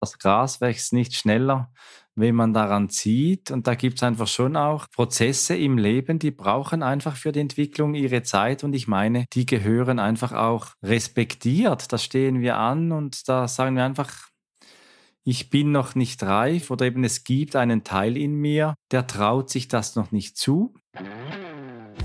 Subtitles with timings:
[0.00, 1.70] Das Gras wächst nicht schneller,
[2.14, 3.50] wenn man daran zieht.
[3.50, 7.40] Und da gibt es einfach schon auch Prozesse im Leben, die brauchen einfach für die
[7.40, 8.64] Entwicklung ihre Zeit.
[8.64, 11.92] Und ich meine, die gehören einfach auch respektiert.
[11.92, 14.30] Da stehen wir an und da sagen wir einfach,
[15.22, 19.50] ich bin noch nicht reif oder eben es gibt einen Teil in mir, der traut
[19.50, 20.74] sich das noch nicht zu.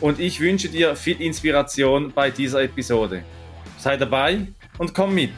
[0.00, 3.24] und ich wünsche dir viel Inspiration bei dieser Episode.
[3.78, 4.46] Sei dabei
[4.78, 5.32] und komm mit.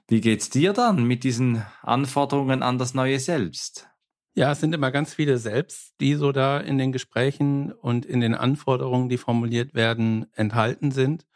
[0.08, 3.88] wie geht's dir dann mit diesen Anforderungen an das neue Selbst?
[4.34, 8.20] Ja, es sind immer ganz viele Selbst, die so da in den Gesprächen und in
[8.20, 11.28] den Anforderungen, die formuliert werden, enthalten sind.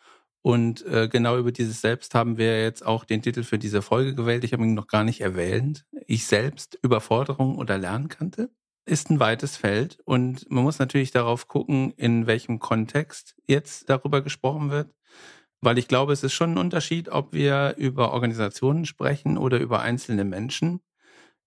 [0.41, 4.15] Und äh, genau über dieses Selbst haben wir jetzt auch den Titel für diese Folge
[4.15, 4.43] gewählt.
[4.43, 5.85] Ich habe ihn noch gar nicht erwähnt.
[6.07, 8.49] Ich selbst Überforderung oder Lernkante
[8.89, 14.21] ist ein weites Feld und man muss natürlich darauf gucken, in welchem Kontext jetzt darüber
[14.21, 14.93] gesprochen wird.
[15.61, 19.81] Weil ich glaube, es ist schon ein Unterschied, ob wir über Organisationen sprechen oder über
[19.81, 20.81] einzelne Menschen.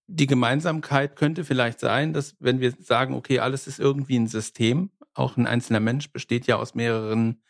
[0.07, 4.91] Die Gemeinsamkeit könnte vielleicht sein, dass wenn wir sagen, okay, alles ist irgendwie ein System,
[5.13, 7.41] auch ein einzelner Mensch besteht ja aus mehreren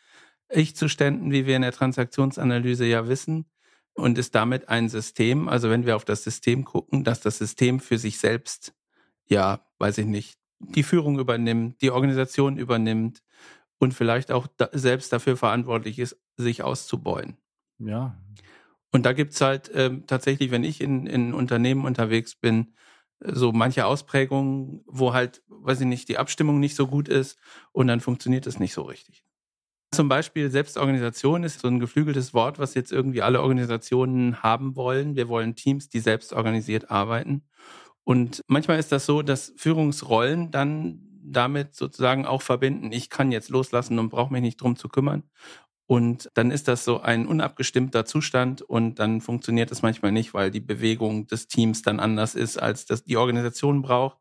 [0.48, 3.46] Ich-Zuständen, wie wir in der Transaktionsanalyse ja wissen,
[3.94, 5.48] und ist damit ein System.
[5.48, 8.74] Also wenn wir auf das System gucken, dass das System für sich selbst
[9.26, 13.22] ja, weiß ich nicht, die Führung übernimmt, die Organisation übernimmt
[13.78, 17.36] und vielleicht auch da selbst dafür verantwortlich ist, sich auszubeuen.
[17.78, 18.16] Ja.
[18.92, 22.74] Und da gibt's halt ähm, tatsächlich, wenn ich in, in Unternehmen unterwegs bin,
[23.20, 27.38] so manche Ausprägungen, wo halt, weiß ich nicht, die Abstimmung nicht so gut ist
[27.72, 29.24] und dann funktioniert es nicht so richtig.
[29.92, 35.14] Zum Beispiel Selbstorganisation ist so ein geflügeltes Wort, was jetzt irgendwie alle Organisationen haben wollen.
[35.14, 37.44] Wir wollen Teams, die selbst organisiert arbeiten.
[38.04, 43.48] Und manchmal ist das so, dass Führungsrollen dann damit sozusagen auch verbinden, ich kann jetzt
[43.48, 45.24] loslassen und brauche mich nicht drum zu kümmern.
[45.86, 50.50] Und dann ist das so ein unabgestimmter Zustand und dann funktioniert es manchmal nicht, weil
[50.50, 54.18] die Bewegung des Teams dann anders ist, als das die Organisation braucht.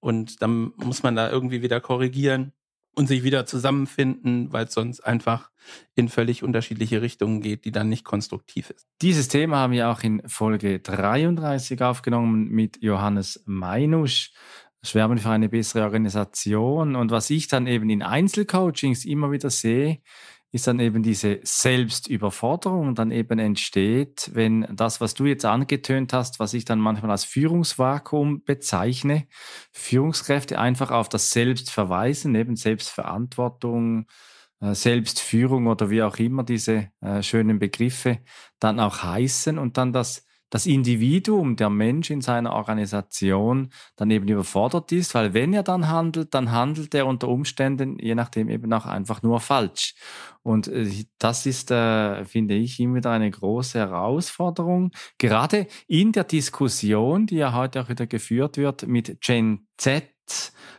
[0.00, 2.52] Und dann muss man da irgendwie wieder korrigieren
[2.96, 5.50] und sich wieder zusammenfinden, weil es sonst einfach
[5.94, 8.86] in völlig unterschiedliche Richtungen geht, die dann nicht konstruktiv ist.
[9.02, 14.32] Dieses Thema haben wir auch in Folge 33 aufgenommen mit Johannes Meinusch.
[14.82, 16.96] Schwärmen für eine bessere Organisation.
[16.96, 19.98] Und was ich dann eben in Einzelcoachings immer wieder sehe,
[20.56, 26.40] ist dann eben diese Selbstüberforderung dann eben entsteht, wenn das, was du jetzt angetönt hast,
[26.40, 29.28] was ich dann manchmal als Führungsvakuum bezeichne,
[29.72, 34.06] Führungskräfte einfach auf das Selbst verweisen, eben Selbstverantwortung,
[34.60, 38.18] äh, Selbstführung oder wie auch immer diese äh, schönen Begriffe
[38.58, 44.28] dann auch heißen und dann das das Individuum, der Mensch in seiner Organisation dann eben
[44.28, 48.72] überfordert ist, weil wenn er dann handelt, dann handelt er unter Umständen, je nachdem eben
[48.72, 49.94] auch einfach nur falsch.
[50.42, 50.88] Und äh,
[51.18, 57.36] das ist, äh, finde ich, immer wieder eine große Herausforderung, gerade in der Diskussion, die
[57.36, 60.04] ja heute auch wieder geführt wird mit Gen Z,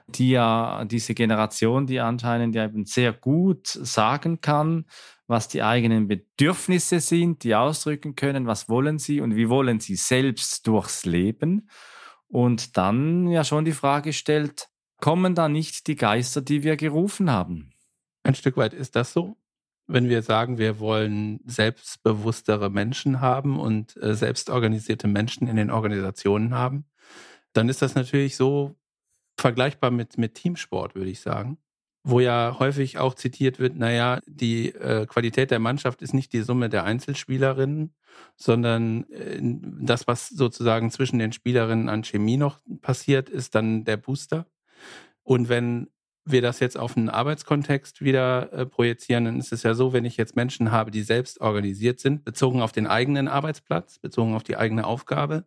[0.07, 4.85] die ja diese Generation, die anscheinend ja eben sehr gut sagen kann,
[5.27, 9.95] was die eigenen Bedürfnisse sind, die ausdrücken können, was wollen sie und wie wollen sie
[9.95, 11.69] selbst durchs Leben.
[12.29, 14.69] Und dann ja schon die Frage stellt,
[14.99, 17.73] kommen da nicht die Geister, die wir gerufen haben?
[18.23, 19.37] Ein Stück weit ist das so.
[19.85, 26.53] Wenn wir sagen, wir wollen selbstbewusstere Menschen haben und äh, selbstorganisierte Menschen in den Organisationen
[26.53, 26.85] haben,
[27.53, 28.75] dann ist das natürlich so
[29.37, 31.57] vergleichbar mit, mit Teamsport, würde ich sagen
[32.09, 36.41] wo ja häufig auch zitiert wird, naja, die äh, Qualität der Mannschaft ist nicht die
[36.41, 37.93] Summe der Einzelspielerinnen,
[38.37, 43.97] sondern äh, das, was sozusagen zwischen den Spielerinnen an Chemie noch passiert, ist dann der
[43.97, 44.45] Booster.
[45.23, 45.89] Und wenn
[46.23, 50.05] wir das jetzt auf einen Arbeitskontext wieder äh, projizieren, dann ist es ja so, wenn
[50.05, 54.43] ich jetzt Menschen habe, die selbst organisiert sind, bezogen auf den eigenen Arbeitsplatz, bezogen auf
[54.43, 55.45] die eigene Aufgabe,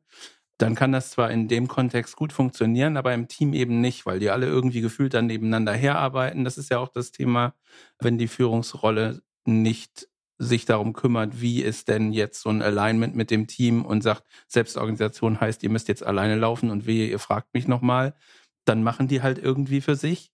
[0.61, 4.19] dann kann das zwar in dem Kontext gut funktionieren, aber im Team eben nicht, weil
[4.19, 6.45] die alle irgendwie gefühlt dann nebeneinander herarbeiten.
[6.45, 7.55] Das ist ja auch das Thema,
[7.99, 13.31] wenn die Führungsrolle nicht sich darum kümmert, wie ist denn jetzt so ein Alignment mit
[13.31, 17.55] dem Team und sagt, Selbstorganisation heißt, ihr müsst jetzt alleine laufen und wehe, ihr fragt
[17.55, 18.15] mich nochmal,
[18.65, 20.31] dann machen die halt irgendwie für sich.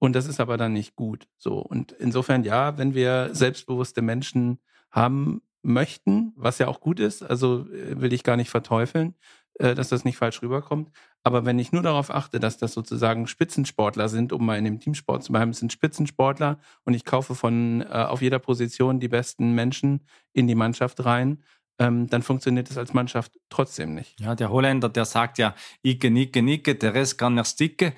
[0.00, 1.28] Und das ist aber dann nicht gut.
[1.36, 1.58] So.
[1.58, 4.58] Und insofern, ja, wenn wir selbstbewusste Menschen
[4.90, 9.14] haben möchten, was ja auch gut ist, also äh, will ich gar nicht verteufeln,
[9.58, 10.90] dass das nicht falsch rüberkommt.
[11.24, 14.80] Aber wenn ich nur darauf achte, dass das sozusagen Spitzensportler sind, um mal in dem
[14.80, 19.08] Teamsport zu bleiben, es sind Spitzensportler und ich kaufe von äh, auf jeder Position die
[19.08, 21.42] besten Menschen in die Mannschaft rein,
[21.78, 24.18] ähm, dann funktioniert es als Mannschaft trotzdem nicht.
[24.20, 27.92] Ja, der Holländer, der sagt ja, Icke, Nicke, Nicke, der Rest kann ersticken.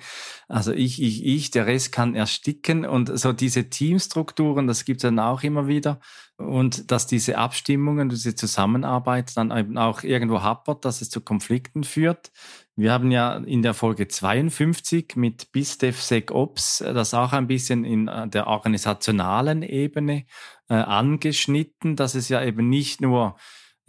[0.47, 2.85] Also ich, ich, ich, der Rest kann ersticken.
[2.85, 5.99] Und so diese Teamstrukturen, das gibt es dann auch immer wieder.
[6.37, 11.83] Und dass diese Abstimmungen, diese Zusammenarbeit dann eben auch irgendwo happert, dass es zu Konflikten
[11.83, 12.31] führt.
[12.75, 18.27] Wir haben ja in der Folge 52 mit BISDEF-SecOps das auch ein bisschen in äh,
[18.27, 20.25] der organisationalen Ebene
[20.69, 23.35] äh, angeschnitten, dass es ja eben nicht nur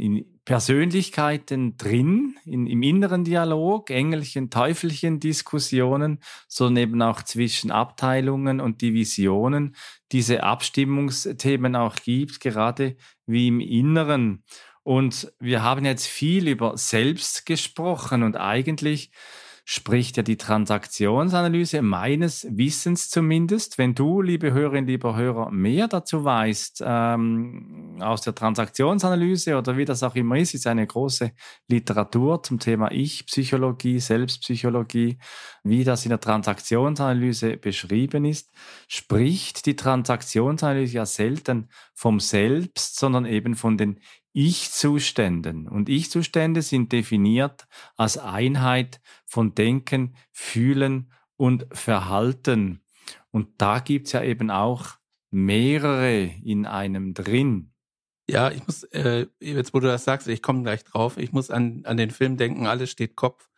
[0.03, 6.19] in Persönlichkeiten drin, in, im inneren Dialog, Engelchen, Teufelchen Diskussionen,
[6.49, 9.77] sondern eben auch zwischen Abteilungen und Divisionen
[10.11, 12.97] diese Abstimmungsthemen auch gibt, gerade
[13.27, 14.43] wie im Inneren.
[14.83, 19.13] Und wir haben jetzt viel über Selbst gesprochen und eigentlich
[19.65, 23.79] spricht ja die Transaktionsanalyse meines Wissens zumindest.
[23.79, 29.85] Wenn du, liebe Hörerinnen, lieber Hörer, mehr dazu weißt ähm, aus der Transaktionsanalyse oder wie
[29.85, 31.33] das auch immer ist, ist eine große
[31.69, 35.19] Literatur zum Thema Ich-Psychologie, Selbstpsychologie,
[35.63, 38.51] wie das in der Transaktionsanalyse beschrieben ist,
[38.89, 44.01] spricht die Transaktionsanalyse ja selten vom Selbst, sondern eben von den
[44.33, 45.69] ich-Zuständen.
[45.69, 52.81] Und Ich-Zustände sind definiert als Einheit von Denken, Fühlen und Verhalten.
[53.31, 54.97] Und da gibt's ja eben auch
[55.31, 57.73] mehrere in einem drin.
[58.29, 61.51] Ja, ich muss, äh, jetzt wo du das sagst, ich komme gleich drauf, ich muss
[61.51, 63.49] an, an den Film denken, alles steht Kopf.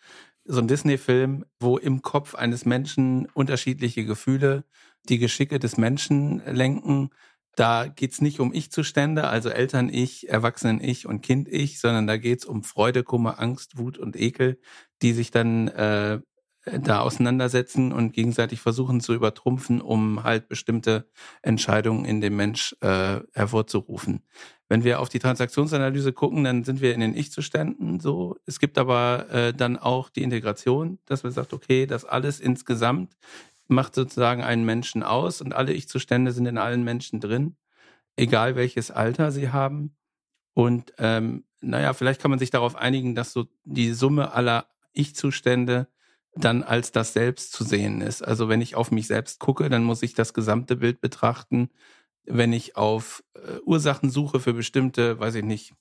[0.44, 4.64] So ein Disney-Film, wo im Kopf eines Menschen unterschiedliche Gefühle
[5.08, 7.10] die Geschicke des Menschen lenken
[7.56, 13.02] da geht's nicht um Ich-Zustände, also Eltern-Ich, Erwachsenen-Ich und Kind-Ich, sondern da geht's um Freude,
[13.02, 14.58] Kummer, Angst, Wut und Ekel,
[15.02, 16.20] die sich dann äh,
[16.64, 21.06] da auseinandersetzen und gegenseitig versuchen zu übertrumpfen, um halt bestimmte
[21.42, 24.22] Entscheidungen in dem Mensch äh, hervorzurufen.
[24.68, 28.36] Wenn wir auf die Transaktionsanalyse gucken, dann sind wir in den Ich-Zuständen so.
[28.46, 33.14] Es gibt aber äh, dann auch die Integration, dass man sagt, okay, das alles insgesamt
[33.66, 37.56] macht sozusagen einen Menschen aus und alle Ich-Zustände sind in allen Menschen drin,
[38.16, 39.96] egal welches Alter sie haben.
[40.54, 45.88] Und ähm, naja, vielleicht kann man sich darauf einigen, dass so die Summe aller Ich-Zustände
[46.36, 48.22] dann als das Selbst zu sehen ist.
[48.22, 51.70] Also wenn ich auf mich selbst gucke, dann muss ich das gesamte Bild betrachten.
[52.24, 55.74] Wenn ich auf äh, Ursachen suche für bestimmte, weiß ich nicht,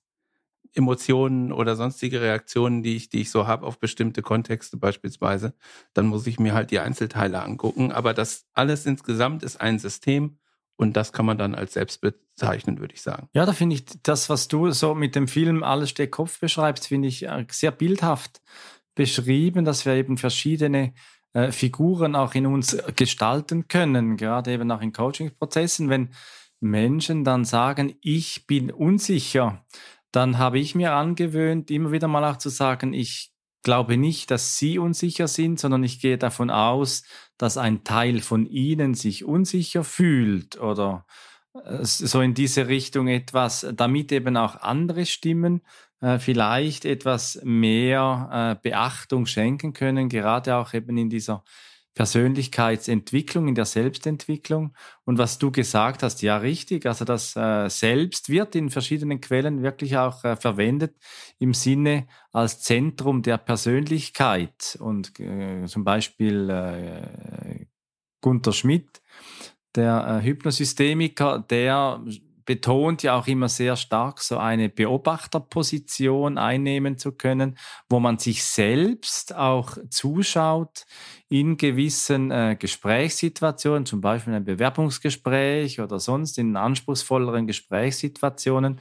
[0.75, 5.53] Emotionen oder sonstige Reaktionen, die ich, die ich so habe auf bestimmte Kontexte beispielsweise,
[5.93, 7.91] dann muss ich mir halt die Einzelteile angucken.
[7.91, 10.37] Aber das alles insgesamt ist ein System
[10.75, 13.29] und das kann man dann als selbst bezeichnen, würde ich sagen.
[13.33, 16.87] Ja, da finde ich das, was du so mit dem Film Alles steht Kopf beschreibst,
[16.87, 18.41] finde ich äh, sehr bildhaft
[18.95, 20.93] beschrieben, dass wir eben verschiedene
[21.33, 26.09] äh, Figuren auch in uns gestalten können, gerade eben auch in Coaching-Prozessen, wenn
[26.59, 29.63] Menschen dann sagen, ich bin unsicher,
[30.13, 33.31] dann habe ich mir angewöhnt, immer wieder mal auch zu sagen, ich
[33.63, 37.03] glaube nicht, dass Sie unsicher sind, sondern ich gehe davon aus,
[37.37, 41.05] dass ein Teil von Ihnen sich unsicher fühlt oder
[41.55, 45.61] äh, so in diese Richtung etwas, damit eben auch andere Stimmen
[46.01, 51.43] äh, vielleicht etwas mehr äh, Beachtung schenken können, gerade auch eben in dieser
[51.93, 54.75] Persönlichkeitsentwicklung, in der Selbstentwicklung.
[55.05, 59.61] Und was du gesagt hast, ja richtig, also das äh, Selbst wird in verschiedenen Quellen
[59.61, 60.95] wirklich auch äh, verwendet
[61.39, 64.77] im Sinne als Zentrum der Persönlichkeit.
[64.79, 67.65] Und äh, zum Beispiel äh,
[68.21, 69.01] Gunther Schmidt,
[69.75, 72.03] der äh, Hypnosystemiker, der
[72.45, 77.57] betont ja auch immer sehr stark, so eine Beobachterposition einnehmen zu können,
[77.89, 80.85] wo man sich selbst auch zuschaut
[81.29, 88.79] in gewissen äh, Gesprächssituationen, zum Beispiel ein Bewerbungsgespräch oder sonst in anspruchsvolleren Gesprächssituationen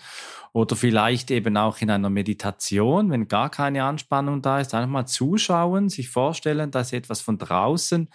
[0.52, 5.07] oder vielleicht eben auch in einer Meditation, wenn gar keine Anspannung da ist, einfach mal
[5.07, 8.11] zuschauen, sich vorstellen, dass etwas von draußen,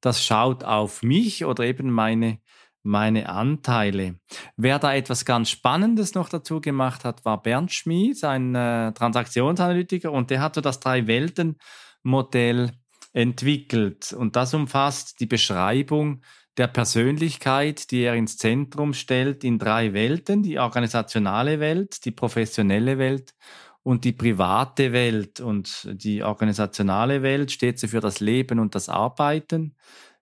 [0.00, 2.38] das schaut auf mich oder eben meine
[2.84, 4.20] meine Anteile.
[4.56, 10.12] Wer da etwas ganz Spannendes noch dazu gemacht hat, war Bernd Schmid, ein äh, Transaktionsanalytiker,
[10.12, 12.72] und der hat so das Drei-Welten-Modell
[13.12, 14.12] entwickelt.
[14.12, 16.20] Und das umfasst die Beschreibung
[16.56, 22.98] der Persönlichkeit, die er ins Zentrum stellt, in drei Welten, die organisationale Welt, die professionelle
[22.98, 23.34] Welt
[23.82, 25.40] und die private Welt.
[25.40, 29.74] Und die organisationale Welt steht so für das Leben und das Arbeiten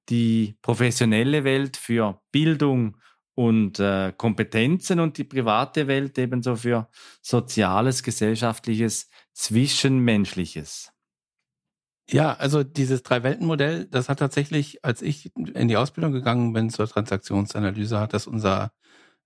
[0.09, 2.97] die professionelle Welt für Bildung
[3.35, 6.89] und äh, Kompetenzen und die private Welt ebenso für
[7.23, 10.93] soziales, gesellschaftliches, zwischenmenschliches.
[12.11, 16.87] Ja, also dieses Drei-Welten-Modell, das hat tatsächlich, als ich in die Ausbildung gegangen bin zur
[16.89, 18.73] Transaktionsanalyse, hat das unser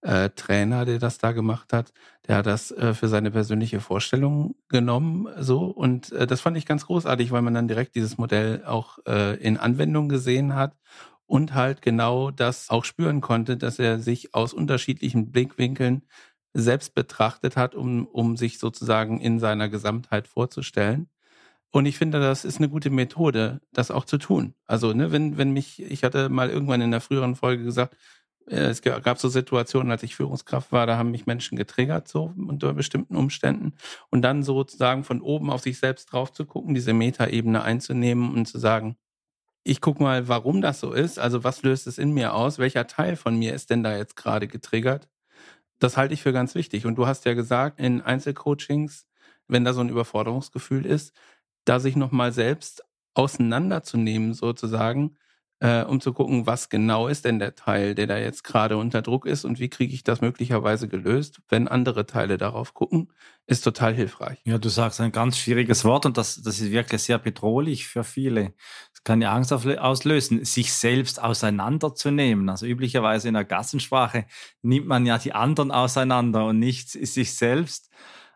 [0.03, 1.93] äh, Trainer, der das da gemacht hat,
[2.29, 6.67] der hat das äh, für seine persönliche Vorstellung genommen, so und äh, das fand ich
[6.67, 10.76] ganz großartig, weil man dann direkt dieses Modell auch äh, in Anwendung gesehen hat
[11.26, 16.03] und halt genau das auch spüren konnte, dass er sich aus unterschiedlichen Blickwinkeln
[16.55, 21.09] selbst betrachtet hat, um, um sich sozusagen in seiner Gesamtheit vorzustellen.
[21.73, 24.55] Und ich finde, das ist eine gute Methode, das auch zu tun.
[24.67, 27.97] Also, ne, wenn, wenn mich, ich hatte mal irgendwann in der früheren Folge gesagt,
[28.47, 32.73] es gab so Situationen, als ich Führungskraft war, da haben mich Menschen getriggert, so unter
[32.75, 33.75] bestimmten Umständen.
[34.11, 38.47] Und dann sozusagen von oben auf sich selbst drauf zu gucken, diese Metaebene einzunehmen und
[38.47, 38.97] zu sagen,
[39.65, 41.19] ich gucke mal, warum das so ist.
[41.19, 42.59] Also was löst es in mir aus?
[42.59, 45.09] Welcher Teil von mir ist denn da jetzt gerade getriggert?
[45.79, 46.87] Das halte ich für ganz wichtig.
[46.87, 49.07] Und du hast ja gesagt, in Einzelcoachings,
[49.49, 51.15] wenn da so ein Überforderungsgefühl ist,
[51.65, 52.85] da sich nochmal selbst
[53.15, 55.17] auseinanderzunehmen sozusagen
[55.60, 59.00] äh, um zu gucken, was genau ist denn der Teil, der da jetzt gerade unter
[59.00, 63.12] Druck ist und wie kriege ich das möglicherweise gelöst, wenn andere Teile darauf gucken,
[63.46, 64.38] ist total hilfreich.
[64.44, 68.04] Ja, du sagst ein ganz schwieriges Wort und das, das ist wirklich sehr bedrohlich für
[68.04, 68.54] viele.
[68.92, 72.48] Das kann ja Angst auslösen, sich selbst auseinanderzunehmen.
[72.50, 74.26] Also üblicherweise in der Gassensprache
[74.62, 77.88] nimmt man ja die anderen auseinander und nicht sich selbst.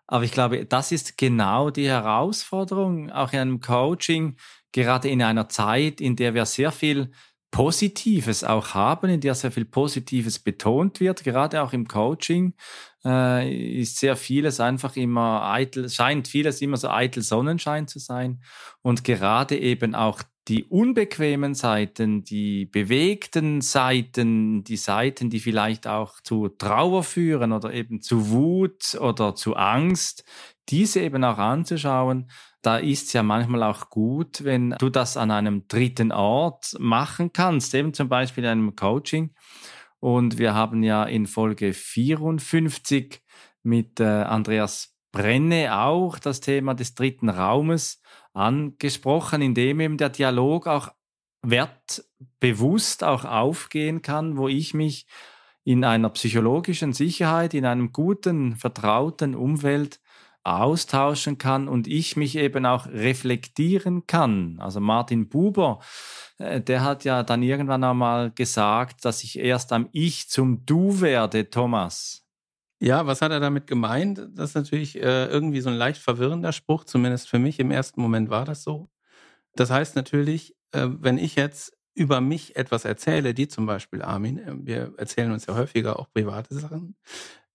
[0.07, 4.37] Aber ich glaube, das ist genau die Herausforderung, auch in einem Coaching,
[4.73, 7.11] gerade in einer Zeit, in der wir sehr viel
[7.51, 12.55] Positives auch haben, in der sehr viel Positives betont wird, gerade auch im Coaching,
[13.05, 18.41] äh, ist sehr vieles einfach immer eitel, scheint vieles immer so eitel Sonnenschein zu sein.
[18.83, 26.21] Und gerade eben auch die unbequemen Seiten, die bewegten Seiten, die Seiten, die vielleicht auch
[26.23, 30.25] zu Trauer führen oder eben zu Wut oder zu Angst,
[30.69, 32.31] diese eben auch anzuschauen
[32.63, 37.33] da ist es ja manchmal auch gut, wenn du das an einem dritten Ort machen
[37.33, 39.35] kannst, eben zum Beispiel in einem Coaching.
[39.99, 43.23] Und wir haben ja in Folge 54
[43.63, 48.01] mit äh, Andreas Brenne auch das Thema des dritten Raumes
[48.33, 50.91] angesprochen, in dem eben der Dialog auch
[51.43, 55.07] wertbewusst auch aufgehen kann, wo ich mich
[55.65, 60.01] in einer psychologischen Sicherheit, in einem guten, vertrauten Umfeld
[60.43, 64.57] austauschen kann und ich mich eben auch reflektieren kann.
[64.59, 65.81] Also Martin Buber,
[66.39, 71.01] äh, der hat ja dann irgendwann einmal gesagt, dass ich erst am Ich zum Du
[71.01, 72.25] werde, Thomas.
[72.83, 74.27] Ja, was hat er damit gemeint?
[74.35, 77.61] Das ist natürlich äh, irgendwie so ein leicht verwirrender Spruch, zumindest für mich.
[77.61, 78.89] Im ersten Moment war das so.
[79.55, 84.41] Das heißt natürlich, äh, wenn ich jetzt über mich etwas erzähle, die zum Beispiel Armin,
[84.65, 86.97] wir erzählen uns ja häufiger auch private Sachen,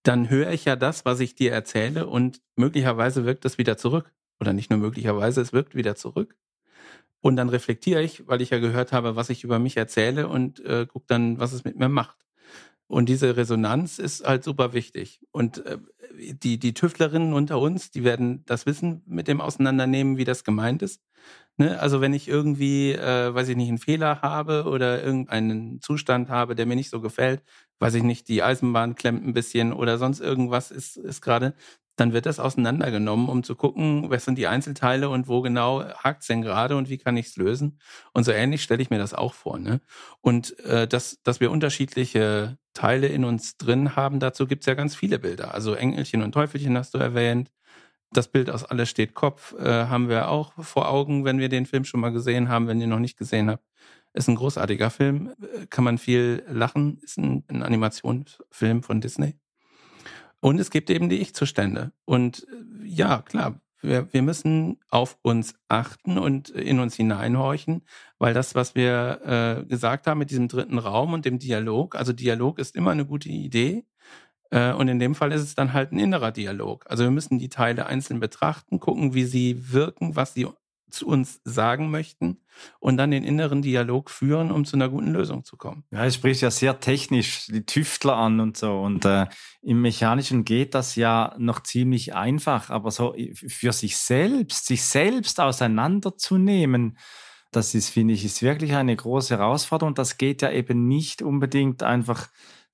[0.06, 4.12] dann höre ich ja das, was ich dir erzähle und möglicherweise wirkt das wieder zurück.
[4.40, 6.36] Oder nicht nur möglicherweise, es wirkt wieder zurück.
[7.20, 10.60] Und dann reflektiere ich, weil ich ja gehört habe, was ich über mich erzähle und
[10.64, 12.16] äh, gucke dann, was es mit mir macht.
[12.88, 15.20] Und diese Resonanz ist halt super wichtig.
[15.32, 15.78] Und äh,
[16.18, 20.82] die, die Tüftlerinnen unter uns, die werden das Wissen mit dem auseinandernehmen, wie das gemeint
[20.82, 21.02] ist.
[21.56, 21.80] Ne?
[21.80, 26.54] Also wenn ich irgendwie, äh, weiß ich nicht, einen Fehler habe oder irgendeinen Zustand habe,
[26.54, 27.42] der mir nicht so gefällt,
[27.78, 31.54] weiß ich nicht, die Eisenbahn klemmt ein bisschen oder sonst irgendwas ist, ist gerade,
[31.96, 36.22] dann wird das auseinandergenommen, um zu gucken, was sind die Einzelteile und wo genau hakt
[36.22, 37.78] es denn gerade und wie kann ich es lösen.
[38.12, 39.58] Und so ähnlich stelle ich mir das auch vor.
[39.58, 39.80] Ne?
[40.20, 44.74] Und äh, dass, dass wir unterschiedliche Teile in uns drin haben, dazu gibt es ja
[44.74, 45.54] ganz viele Bilder.
[45.54, 47.50] Also Engelchen und Teufelchen hast du erwähnt.
[48.12, 51.66] Das Bild aus Alles steht Kopf äh, haben wir auch vor Augen, wenn wir den
[51.66, 53.64] Film schon mal gesehen haben, wenn ihr noch nicht gesehen habt.
[54.16, 55.34] Ist ein großartiger Film,
[55.68, 59.34] kann man viel lachen, ist ein, ein Animationsfilm von Disney.
[60.40, 61.92] Und es gibt eben die Ich-Zustände.
[62.06, 67.82] Und äh, ja, klar, wir, wir müssen auf uns achten und in uns hineinhorchen,
[68.18, 69.20] weil das, was wir
[69.62, 73.04] äh, gesagt haben mit diesem dritten Raum und dem Dialog, also Dialog ist immer eine
[73.04, 73.84] gute Idee.
[74.50, 76.86] Äh, und in dem Fall ist es dann halt ein innerer Dialog.
[76.88, 80.46] Also wir müssen die Teile einzeln betrachten, gucken, wie sie wirken, was sie
[80.90, 82.38] zu uns sagen möchten
[82.78, 85.84] und dann den inneren Dialog führen, um zu einer guten Lösung zu kommen.
[85.90, 88.80] Ja, es spricht ja sehr technisch die Tüftler an und so.
[88.80, 89.26] Und äh,
[89.62, 95.40] im Mechanischen geht das ja noch ziemlich einfach, aber so für sich selbst, sich selbst
[95.40, 96.96] auseinanderzunehmen,
[97.52, 99.94] das ist, finde ich, ist wirklich eine große Herausforderung.
[99.94, 102.28] Das geht ja eben nicht unbedingt einfach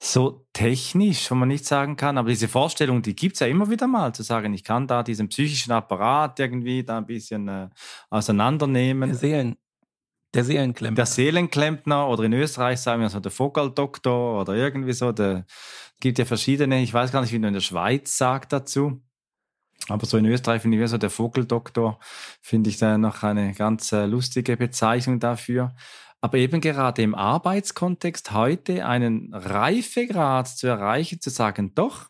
[0.05, 3.71] so technisch, wo man nicht sagen kann, aber diese Vorstellung, die gibt es ja immer
[3.71, 7.69] wieder mal, zu sagen, ich kann da diesen psychischen Apparat irgendwie da ein bisschen äh,
[8.11, 9.11] auseinandernehmen.
[9.11, 9.57] Der, Seelen,
[10.35, 10.97] der Seelenklempner.
[10.97, 15.11] Der Seelenklempner oder in Österreich sagen wir so der Vogaldoktor oder irgendwie so.
[15.11, 15.45] Es
[16.01, 19.01] gibt ja verschiedene, ich weiß gar nicht, wie man in der Schweiz sagt dazu.
[19.89, 22.01] Aber so in Österreich finde ich so der Vogeldoktor,
[22.41, 25.75] finde ich da noch eine ganz äh, lustige Bezeichnung dafür.
[26.25, 32.07] Aber eben gerade im Arbeitskontext heute einen Reifegrad zu erreichen, zu sagen, doch,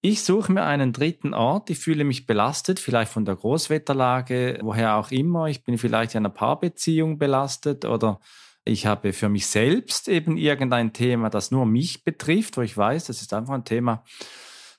[0.00, 4.94] ich suche mir einen dritten Ort, ich fühle mich belastet, vielleicht von der Großwetterlage, woher
[4.94, 8.20] auch immer, ich bin vielleicht in einer Paarbeziehung belastet oder
[8.64, 13.06] ich habe für mich selbst eben irgendein Thema, das nur mich betrifft, wo ich weiß,
[13.06, 14.04] das ist einfach ein Thema,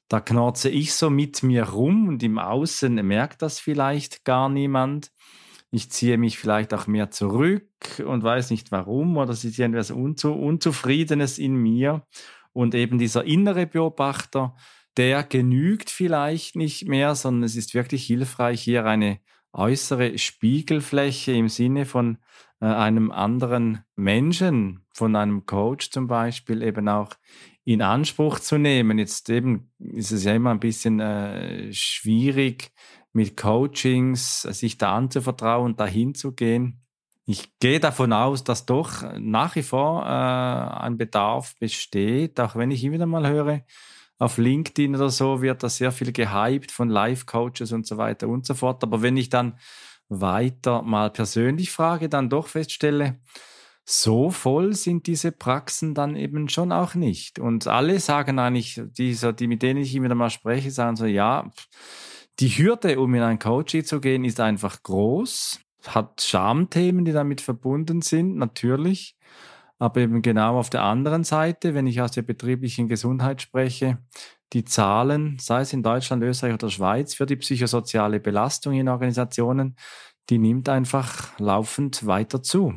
[0.07, 5.11] da knorze ich so mit mir rum und im Außen merkt das vielleicht gar niemand
[5.71, 7.65] ich ziehe mich vielleicht auch mehr zurück
[8.05, 12.05] und weiß nicht warum oder es ist irgendwas Unzu Unzufriedenes in mir.
[12.53, 14.55] Und eben dieser innere Beobachter,
[14.97, 19.19] der genügt vielleicht nicht mehr, sondern es ist wirklich hilfreich, hier eine
[19.53, 22.17] äußere Spiegelfläche im Sinne von
[22.59, 27.13] äh, einem anderen Menschen, von einem Coach zum Beispiel, eben auch
[27.63, 28.97] in Anspruch zu nehmen.
[28.97, 32.71] Jetzt eben ist es ja immer ein bisschen äh, schwierig,
[33.13, 36.81] mit Coachings sich da anzuvertrauen, dahin zu gehen.
[37.25, 42.71] Ich gehe davon aus, dass doch nach wie vor äh, ein Bedarf besteht, auch wenn
[42.71, 43.61] ich immer wieder mal höre,
[44.17, 48.45] auf LinkedIn oder so wird da sehr viel gehypt von Live-Coaches und so weiter und
[48.45, 48.83] so fort.
[48.83, 49.57] Aber wenn ich dann
[50.09, 53.19] weiter mal persönlich frage, dann doch feststelle,
[53.83, 57.39] so voll sind diese Praxen dann eben schon auch nicht.
[57.39, 61.05] Und alle sagen eigentlich, dieser, die, mit denen ich immer wieder mal spreche, sagen so,
[61.05, 61.67] ja, pff,
[62.39, 67.41] die Hürde, um in ein Coaching zu gehen, ist einfach groß, hat Schamthemen, die damit
[67.41, 69.15] verbunden sind, natürlich.
[69.79, 73.97] Aber eben genau auf der anderen Seite, wenn ich aus der betrieblichen Gesundheit spreche,
[74.53, 79.75] die Zahlen, sei es in Deutschland, Österreich oder Schweiz, für die psychosoziale Belastung in Organisationen,
[80.29, 82.75] die nimmt einfach laufend weiter zu.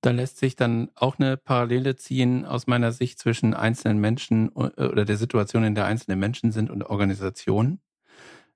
[0.00, 4.86] Da lässt sich dann auch eine Parallele ziehen aus meiner Sicht zwischen einzelnen Menschen äh,
[4.86, 7.80] oder der Situation, in der einzelne Menschen sind und Organisationen.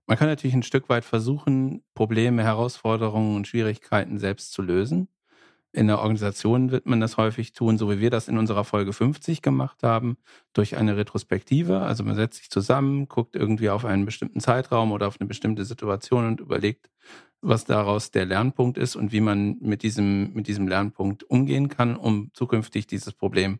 [0.08, 5.08] Man kann natürlich ein Stück weit versuchen, Probleme, Herausforderungen und Schwierigkeiten selbst zu lösen.
[5.72, 8.94] In der Organisation wird man das häufig tun, so wie wir das in unserer Folge
[8.94, 10.16] 50 gemacht haben,
[10.54, 11.80] durch eine Retrospektive.
[11.80, 15.66] Also man setzt sich zusammen, guckt irgendwie auf einen bestimmten Zeitraum oder auf eine bestimmte
[15.66, 16.88] Situation und überlegt,
[17.42, 21.96] was daraus der Lernpunkt ist und wie man mit diesem, mit diesem Lernpunkt umgehen kann,
[21.96, 23.58] um zukünftig dieses Problem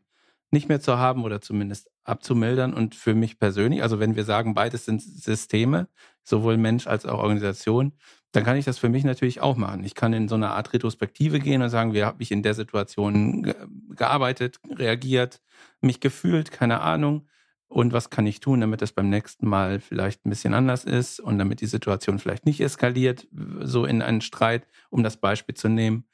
[0.51, 2.75] nicht mehr zu haben oder zumindest abzumildern.
[2.75, 5.89] Und für mich persönlich, also wenn wir sagen, beides sind Systeme,
[6.29, 7.93] sowohl Mensch als auch Organisation,
[8.33, 9.85] dann kann ich das für mich natürlich auch machen.
[9.85, 12.55] Ich kann in so eine Art Retrospektive gehen und sagen, wie habe ich in der
[12.55, 13.55] Situation ge
[13.97, 15.41] gearbeitet, reagiert,
[15.81, 17.27] mich gefühlt, keine Ahnung.
[17.67, 21.21] Und was kann ich tun, damit das beim nächsten Mal vielleicht ein bisschen anders ist
[21.21, 23.27] und damit die Situation vielleicht nicht eskaliert,
[23.61, 26.05] so in einen Streit, um das Beispiel zu nehmen.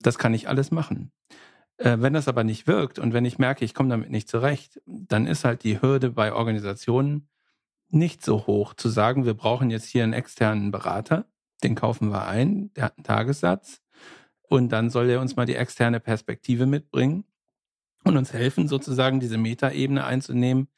[0.00, 1.12] Das kann ich alles machen.
[1.76, 4.80] Äh, wenn das aber nicht wirkt und wenn ich merke, ich komme damit nicht zurecht,
[4.86, 7.28] dann ist halt die Hürde bei Organisationen
[7.94, 11.26] nicht so hoch zu sagen, wir brauchen jetzt hier einen externen Berater,
[11.62, 13.80] den kaufen wir ein, der hat einen Tagessatz
[14.42, 17.24] und dann soll er uns mal die externe Perspektive mitbringen
[18.04, 20.68] und uns helfen, sozusagen diese Metaebene einzunehmen.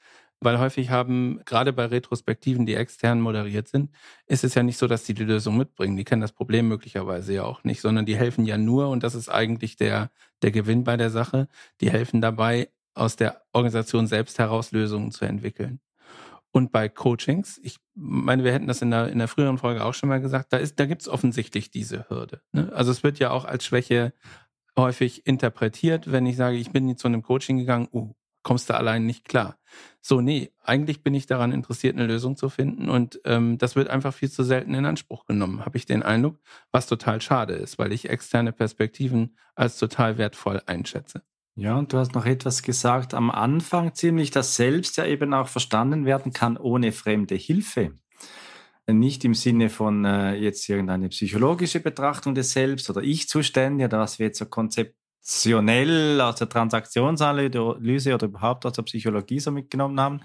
[0.41, 3.91] Weil häufig haben, gerade bei Retrospektiven, die extern moderiert sind,
[4.27, 5.97] ist es ja nicht so, dass die die Lösung mitbringen.
[5.97, 9.15] Die kennen das Problem möglicherweise ja auch nicht, sondern die helfen ja nur, und das
[9.15, 10.11] ist eigentlich der,
[10.43, 11.49] der Gewinn bei der Sache,
[11.81, 15.81] die helfen dabei, aus der Organisation selbst heraus Lösungen zu entwickeln.
[16.57, 19.93] Und bei Coachings, ich meine, wir hätten das in der, in der früheren Folge auch
[19.93, 22.41] schon mal gesagt, da, da gibt es offensichtlich diese Hürde.
[22.53, 22.73] Ne?
[22.73, 24.15] Also es wird ja auch als Schwäche
[24.75, 29.05] häufig interpretiert, wenn ich sage, ich bin zu einem Coaching gegangen, uh, kommst du allein
[29.05, 29.59] nicht klar.
[30.01, 33.91] So, nee, eigentlich bin ich daran interessiert, eine Lösung zu finden und ähm, das wird
[33.91, 36.39] einfach viel zu selten in Anspruch genommen, habe ich den Eindruck,
[36.73, 41.23] was total schade ist, weil ich externe Perspektiven als total wertvoll einschätze.
[41.59, 45.49] Ja, und du hast noch etwas gesagt am Anfang ziemlich, dass selbst ja eben auch
[45.49, 47.93] verstanden werden kann ohne fremde Hilfe.
[48.87, 54.19] Nicht im Sinne von äh, jetzt irgendeine psychologische Betrachtung des Selbst oder Ich-Zustände oder was
[54.19, 60.21] wir jetzt so konzeptionell aus der Transaktionsanalyse oder überhaupt aus der Psychologie so mitgenommen haben,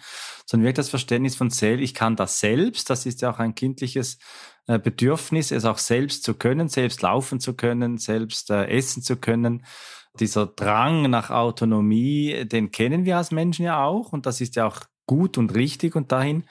[0.45, 1.81] sondern wirklich das Verständnis von Selbst.
[1.81, 4.19] Ich kann das selbst, das ist ja auch ein kindliches
[4.67, 9.15] äh, Bedürfnis, es auch selbst zu können, selbst laufen zu können, selbst äh, essen zu
[9.15, 9.63] können
[10.19, 14.67] dieser Drang nach Autonomie, den kennen wir als Menschen ja auch und das ist ja
[14.67, 16.45] auch gut und richtig und dahin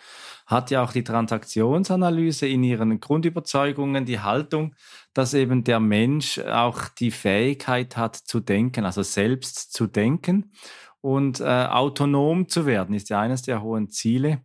[0.47, 4.75] hat ja auch die Transaktionsanalyse in ihren Grundüberzeugungen die Haltung,
[5.15, 10.53] dass eben der Mensch auch die Fähigkeit hat zu denken, also selbst zu denken
[11.01, 14.43] und äh, autonom zu werden, ist ja eines der hohen Ziele,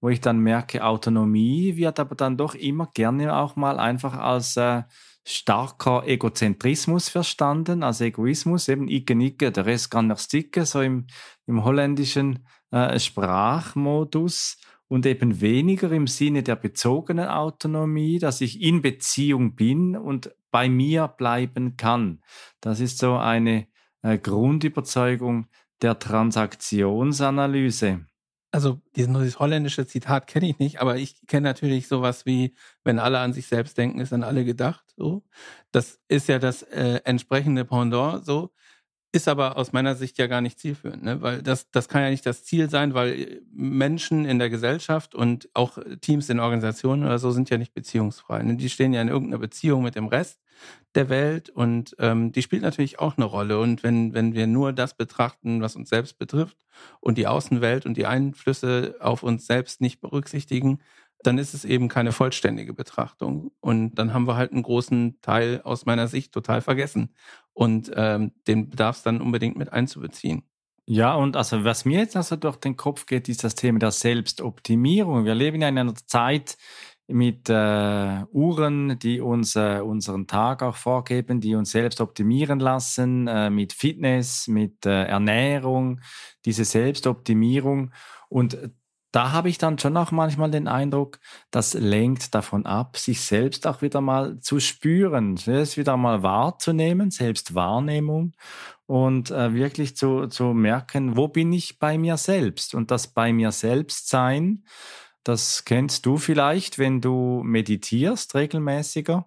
[0.00, 4.56] wo ich dann merke, Autonomie wird aber dann doch immer gerne auch mal einfach als
[4.56, 4.84] äh,
[5.28, 11.06] starker Egozentrismus verstanden, als Egoismus, eben Icke Nicke, der Rest kann noch sticken, so im,
[11.46, 14.56] im holländischen äh, Sprachmodus.
[14.90, 20.70] Und eben weniger im Sinne der bezogenen Autonomie, dass ich in Beziehung bin und bei
[20.70, 22.22] mir bleiben kann.
[22.62, 23.68] Das ist so eine
[24.00, 25.48] äh, Grundüberzeugung
[25.82, 28.06] der Transaktionsanalyse
[28.50, 33.18] also dieses holländische Zitat kenne ich nicht, aber ich kenne natürlich sowas wie, wenn alle
[33.18, 34.84] an sich selbst denken, ist an alle gedacht.
[34.96, 35.22] So,
[35.70, 38.24] das ist ja das äh, entsprechende Pendant.
[38.24, 38.50] So,
[39.12, 41.22] ist aber aus meiner Sicht ja gar nicht zielführend, ne?
[41.22, 45.48] weil das, das kann ja nicht das Ziel sein, weil Menschen in der Gesellschaft und
[45.54, 48.42] auch Teams in Organisationen oder so sind ja nicht beziehungsfrei.
[48.42, 48.56] Ne?
[48.56, 50.40] Die stehen ja in irgendeiner Beziehung mit dem Rest
[50.94, 53.58] der Welt und ähm, die spielt natürlich auch eine Rolle.
[53.60, 56.56] Und wenn, wenn wir nur das betrachten, was uns selbst betrifft
[57.00, 60.80] und die Außenwelt und die Einflüsse auf uns selbst nicht berücksichtigen,
[61.22, 63.50] dann ist es eben keine vollständige Betrachtung.
[63.60, 67.14] Und dann haben wir halt einen großen Teil aus meiner Sicht total vergessen.
[67.52, 70.44] Und ähm, den bedarf es dann unbedingt mit einzubeziehen.
[70.86, 73.90] Ja, und also was mir jetzt also durch den Kopf geht, ist das Thema der
[73.90, 75.24] Selbstoptimierung.
[75.24, 76.56] Wir leben ja in einer Zeit
[77.08, 83.26] mit äh, Uhren, die uns äh, unseren Tag auch vorgeben, die uns selbst optimieren lassen,
[83.26, 86.00] äh, mit Fitness, mit äh, Ernährung,
[86.44, 87.92] diese Selbstoptimierung.
[88.28, 88.58] Und
[89.10, 91.18] da habe ich dann schon auch manchmal den Eindruck,
[91.50, 97.10] das lenkt davon ab, sich selbst auch wieder mal zu spüren, es wieder mal wahrzunehmen,
[97.10, 98.34] Selbstwahrnehmung
[98.84, 102.74] und äh, wirklich zu, zu merken, wo bin ich bei mir selbst?
[102.74, 104.64] Und das bei mir selbst sein,
[105.24, 109.26] das kennst du vielleicht, wenn du meditierst regelmäßiger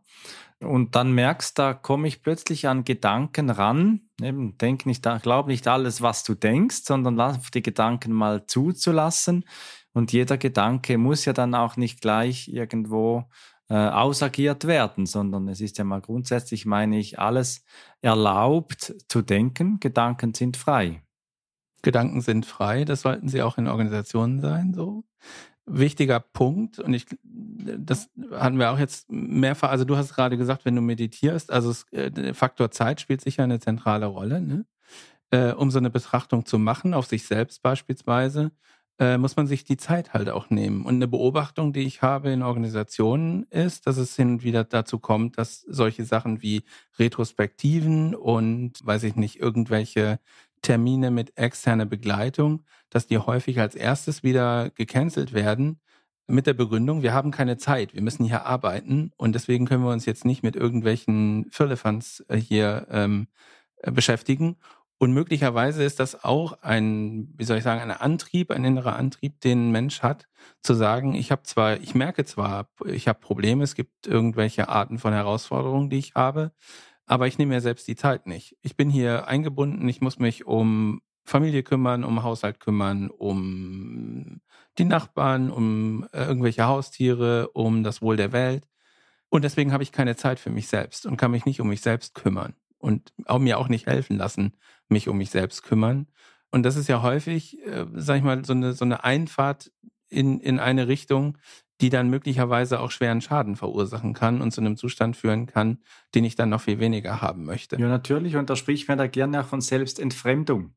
[0.59, 4.01] und dann merkst, da komme ich plötzlich an Gedanken ran.
[4.21, 9.45] Eben, denk nicht, glaub nicht alles, was du denkst, sondern lass die Gedanken mal zuzulassen.
[9.93, 13.25] Und jeder Gedanke muss ja dann auch nicht gleich irgendwo
[13.69, 17.63] äh, ausagiert werden, sondern es ist ja mal grundsätzlich, meine ich, alles
[18.01, 19.79] erlaubt zu denken.
[19.79, 21.01] Gedanken sind frei.
[21.81, 25.03] Gedanken sind frei, das sollten sie auch in Organisationen sein, so
[25.65, 30.65] wichtiger Punkt und ich, das hatten wir auch jetzt mehrfach, also du hast gerade gesagt,
[30.65, 34.65] wenn du meditierst, also es, äh, der Faktor Zeit spielt sicher eine zentrale Rolle, ne?
[35.31, 38.51] Äh, um so eine Betrachtung zu machen, auf sich selbst beispielsweise,
[38.99, 40.85] äh, muss man sich die Zeit halt auch nehmen.
[40.85, 44.99] Und eine Beobachtung, die ich habe in Organisationen ist, dass es hin und wieder dazu
[44.99, 46.63] kommt, dass solche Sachen wie
[46.99, 50.19] Retrospektiven und, weiß ich nicht, irgendwelche
[50.61, 55.79] Termine mit externer Begleitung, dass die häufig als erstes wieder gecancelt werden
[56.27, 59.91] mit der Begründung, wir haben keine Zeit, wir müssen hier arbeiten und deswegen können wir
[59.91, 63.27] uns jetzt nicht mit irgendwelchen Firlefanz äh, hier ähm,
[63.77, 64.57] äh, beschäftigen.
[64.97, 69.41] Und möglicherweise ist das auch ein, wie soll ich sagen, ein Antrieb, ein innerer Antrieb,
[69.41, 70.27] den ein Mensch hat,
[70.61, 74.99] zu sagen, ich habe zwar, ich merke zwar, ich habe Probleme, es gibt irgendwelche Arten
[74.99, 76.51] von Herausforderungen, die ich habe,
[77.07, 78.55] aber ich nehme mir selbst die Zeit nicht.
[78.61, 84.41] Ich bin hier eingebunden, ich muss mich um Familie kümmern, um Haushalt kümmern, um
[84.77, 88.67] die Nachbarn, um äh, irgendwelche Haustiere, um das Wohl der Welt.
[89.29, 91.81] Und deswegen habe ich keine Zeit für mich selbst und kann mich nicht um mich
[91.81, 92.53] selbst kümmern.
[92.77, 94.53] und auch mir auch nicht helfen lassen,
[94.89, 96.07] mich um mich selbst kümmern.
[96.49, 99.71] Und das ist ja häufig, äh, sag ich mal, so eine, so eine Einfahrt
[100.09, 101.37] in, in eine Richtung,
[101.79, 105.79] die dann möglicherweise auch schweren Schaden verursachen kann und zu einem Zustand führen kann,
[106.13, 107.77] den ich dann noch viel weniger haben möchte.
[107.77, 108.35] Ja, natürlich.
[108.35, 110.73] Und da spricht man da gerne auch von Selbstentfremdung.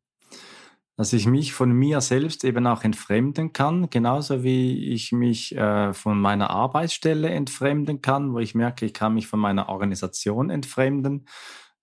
[0.96, 5.92] Dass ich mich von mir selbst eben auch entfremden kann, genauso wie ich mich äh,
[5.92, 11.26] von meiner Arbeitsstelle entfremden kann, wo ich merke, ich kann mich von meiner Organisation entfremden.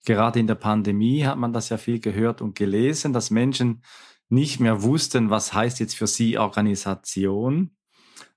[0.06, 3.84] Gerade in der Pandemie hat man das ja viel gehört und gelesen, dass Menschen
[4.30, 7.76] nicht mehr wussten, was heißt jetzt für sie Organisation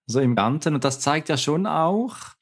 [0.06, 0.74] so im Ganzen.
[0.74, 2.33] Und das zeigt ja schon auch,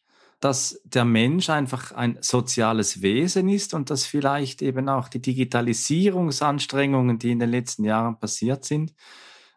[0.43, 7.21] dass der Mensch einfach ein soziales Wesen ist und dass vielleicht eben auch die Digitalisierungsanstrengungen,
[7.21, 8.93] die in den letzten Jahren passiert sind,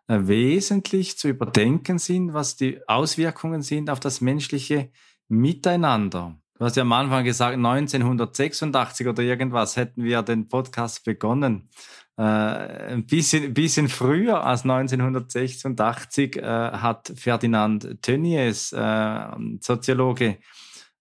[0.07, 4.91] äh, wesentlich zu überdenken sind, was die Auswirkungen sind auf das menschliche
[5.27, 6.37] Miteinander.
[6.59, 11.67] Du hast ja am Anfang gesagt, 1986 oder irgendwas hätten wir den Podcast begonnen.
[12.15, 19.27] Äh, ein bisschen, bisschen früher als 1986 äh, hat Ferdinand Tönnies, äh,
[19.61, 20.37] Soziologe,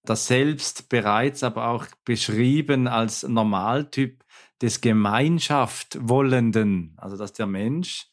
[0.05, 4.25] das selbst bereits aber auch beschrieben als Normaltyp
[4.61, 8.09] des Gemeinschaftwollenden, also dass der Mensch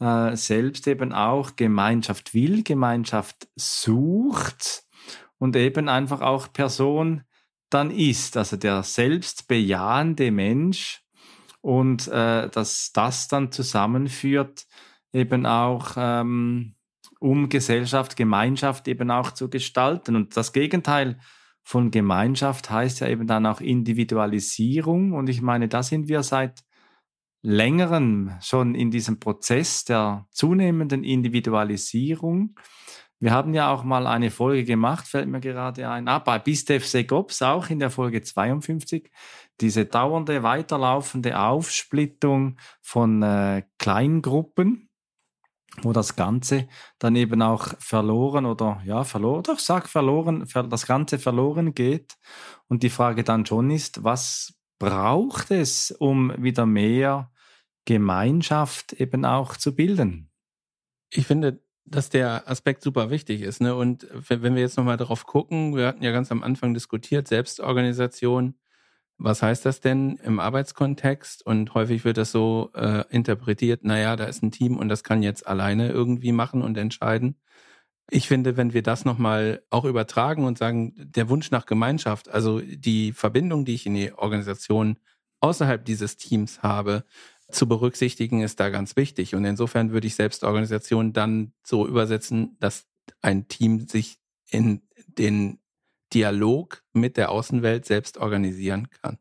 [0.00, 4.84] äh, selbst eben auch Gemeinschaft will, Gemeinschaft sucht
[5.38, 7.24] und eben einfach auch Person
[7.70, 11.02] dann ist, also der selbstbejahende Mensch
[11.60, 14.66] und äh, dass das dann zusammenführt,
[15.12, 16.73] eben auch ähm,
[17.24, 20.14] um Gesellschaft, Gemeinschaft eben auch zu gestalten.
[20.14, 21.18] Und das Gegenteil
[21.62, 25.14] von Gemeinschaft heißt ja eben dann auch Individualisierung.
[25.14, 26.64] Und ich meine, da sind wir seit
[27.40, 32.56] längerem schon in diesem Prozess der zunehmenden Individualisierung.
[33.20, 36.86] Wir haben ja auch mal eine Folge gemacht, fällt mir gerade ein, ah, bei Bistef
[36.86, 39.10] Segops auch in der Folge 52,
[39.62, 44.83] diese dauernde, weiterlaufende Aufsplittung von äh, Kleingruppen,
[45.82, 51.18] wo das Ganze dann eben auch verloren oder ja, verloren, doch sag verloren, das Ganze
[51.18, 52.14] verloren geht.
[52.68, 57.30] Und die Frage dann schon ist, was braucht es, um wieder mehr
[57.84, 60.30] Gemeinschaft eben auch zu bilden?
[61.10, 63.60] Ich finde, dass der Aspekt super wichtig ist.
[63.60, 63.74] Ne?
[63.74, 68.54] Und wenn wir jetzt nochmal darauf gucken, wir hatten ja ganz am Anfang diskutiert, Selbstorganisation
[69.18, 71.46] was heißt das denn im Arbeitskontext?
[71.46, 75.22] Und häufig wird das so äh, interpretiert, naja, da ist ein Team und das kann
[75.22, 77.36] jetzt alleine irgendwie machen und entscheiden.
[78.10, 82.60] Ich finde, wenn wir das nochmal auch übertragen und sagen, der Wunsch nach Gemeinschaft, also
[82.60, 84.98] die Verbindung, die ich in die Organisation
[85.40, 87.04] außerhalb dieses Teams habe,
[87.50, 89.34] zu berücksichtigen, ist da ganz wichtig.
[89.34, 92.86] Und insofern würde ich Selbstorganisation dann so übersetzen, dass
[93.20, 94.18] ein Team sich
[94.50, 95.58] in den
[96.12, 99.18] Dialog mit der Außenwelt selbst organisieren kann.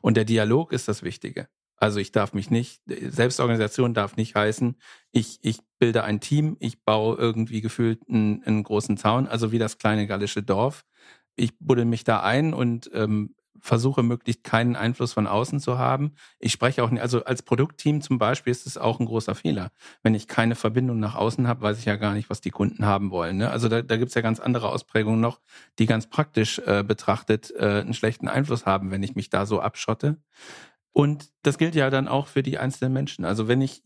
[0.00, 1.48] Und der Dialog ist das Wichtige.
[1.78, 4.76] Also ich darf mich nicht, Selbstorganisation darf nicht heißen,
[5.12, 9.58] ich, ich bilde ein Team, ich baue irgendwie gefühlt einen, einen großen Zaun, also wie
[9.58, 10.84] das kleine gallische Dorf.
[11.36, 13.34] Ich buddel mich da ein und ähm,
[13.66, 16.14] versuche möglichst keinen Einfluss von außen zu haben.
[16.38, 19.72] Ich spreche auch nicht, also als Produktteam zum Beispiel ist es auch ein großer Fehler.
[20.02, 22.86] Wenn ich keine Verbindung nach außen habe, weiß ich ja gar nicht, was die Kunden
[22.86, 23.38] haben wollen.
[23.38, 23.50] Ne?
[23.50, 25.40] Also da, da gibt es ja ganz andere Ausprägungen noch,
[25.78, 29.60] die ganz praktisch äh, betrachtet äh, einen schlechten Einfluss haben, wenn ich mich da so
[29.60, 30.18] abschotte.
[30.92, 33.26] Und das gilt ja dann auch für die einzelnen Menschen.
[33.26, 33.82] Also wenn ich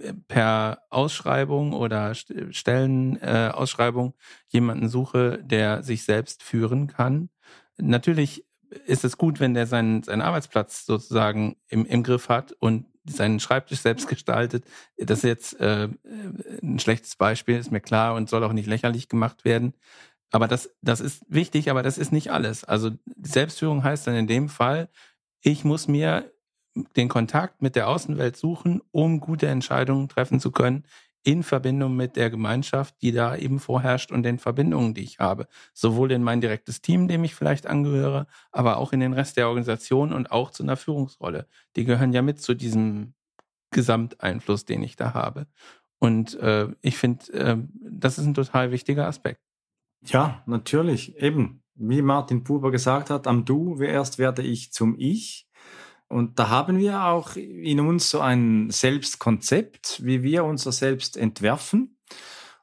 [0.00, 4.14] äh, per Ausschreibung oder Stellenausschreibung äh,
[4.48, 7.28] jemanden suche, der sich selbst führen kann,
[7.76, 8.46] natürlich
[8.86, 13.40] ist es gut, wenn der seinen, seinen Arbeitsplatz sozusagen im, im Griff hat und seinen
[13.40, 14.64] Schreibtisch selbst gestaltet.
[14.98, 15.88] Das ist jetzt äh,
[16.62, 19.74] ein schlechtes Beispiel, ist mir klar und soll auch nicht lächerlich gemacht werden.
[20.32, 22.64] Aber das, das ist wichtig, aber das ist nicht alles.
[22.64, 22.90] Also
[23.22, 24.88] Selbstführung heißt dann in dem Fall,
[25.40, 26.32] ich muss mir
[26.96, 30.84] den Kontakt mit der Außenwelt suchen, um gute Entscheidungen treffen zu können
[31.26, 35.48] in Verbindung mit der Gemeinschaft, die da eben vorherrscht und den Verbindungen, die ich habe.
[35.74, 39.48] Sowohl in mein direktes Team, dem ich vielleicht angehöre, aber auch in den Rest der
[39.48, 41.48] Organisation und auch zu einer Führungsrolle.
[41.74, 43.14] Die gehören ja mit zu diesem
[43.72, 45.48] Gesamteinfluss, den ich da habe.
[45.98, 49.40] Und äh, ich finde, äh, das ist ein total wichtiger Aspekt.
[50.04, 51.16] Ja, natürlich.
[51.16, 55.45] Eben, wie Martin Buber gesagt hat, am Du erst werde ich zum Ich.
[56.08, 61.96] Und da haben wir auch in uns so ein Selbstkonzept, wie wir unser Selbst entwerfen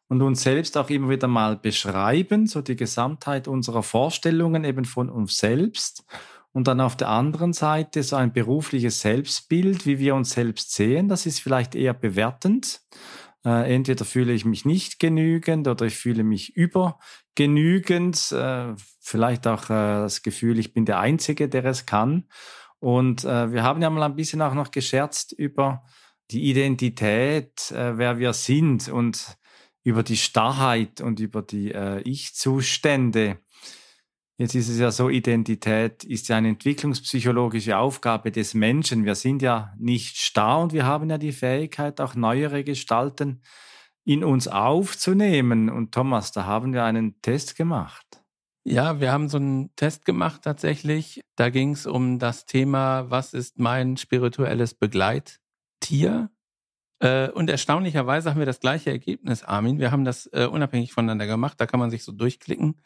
[0.08, 5.10] und uns selbst auch immer wieder mal beschreiben, so die Gesamtheit unserer Vorstellungen eben von
[5.10, 6.06] uns selbst.
[6.52, 11.10] Und dann auf der anderen Seite so ein berufliches Selbstbild, wie wir uns selbst sehen.
[11.10, 12.82] Das ist vielleicht eher bewertend.
[13.44, 18.32] Äh, entweder fühle ich mich nicht genügend oder ich fühle mich übergenügend.
[18.32, 22.26] Äh, vielleicht auch äh, das Gefühl, ich bin der Einzige, der es kann.
[22.84, 25.86] Und äh, wir haben ja mal ein bisschen auch noch gescherzt über
[26.32, 29.38] die Identität, äh, wer wir sind und
[29.86, 33.40] über die Starrheit und über die äh, Ich-Zustände.
[34.38, 39.06] Jetzt ist es ja so, Identität ist ja eine entwicklungspsychologische Aufgabe des Menschen.
[39.06, 43.44] Wir sind ja nicht starr und wir haben ja die Fähigkeit, auch neuere Gestalten
[44.04, 45.70] in uns aufzunehmen.
[45.70, 48.23] Und Thomas, da haben wir einen Test gemacht.
[48.66, 51.22] Ja, wir haben so einen Test gemacht tatsächlich.
[51.36, 56.30] Da ging es um das Thema, was ist mein spirituelles Begleittier?
[57.00, 59.80] Äh, und erstaunlicherweise haben wir das gleiche Ergebnis, Armin.
[59.80, 61.60] Wir haben das äh, unabhängig voneinander gemacht.
[61.60, 62.82] Da kann man sich so durchklicken.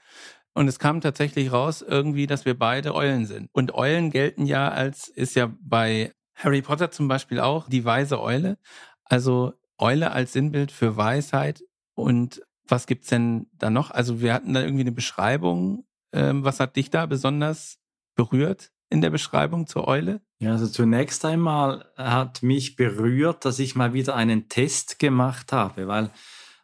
[0.53, 3.49] Und es kam tatsächlich raus irgendwie, dass wir beide Eulen sind.
[3.53, 8.19] Und Eulen gelten ja als, ist ja bei Harry Potter zum Beispiel auch, die weise
[8.19, 8.57] Eule.
[9.03, 11.63] Also Eule als Sinnbild für Weisheit.
[11.93, 13.91] Und was gibt's denn da noch?
[13.91, 15.85] Also wir hatten da irgendwie eine Beschreibung.
[16.13, 17.79] Ähm, was hat dich da besonders
[18.15, 20.21] berührt in der Beschreibung zur Eule?
[20.39, 25.87] Ja, also zunächst einmal hat mich berührt, dass ich mal wieder einen Test gemacht habe,
[25.87, 26.11] weil